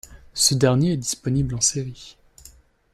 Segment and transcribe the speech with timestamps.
[0.33, 2.17] Ce dernier est disponible en série.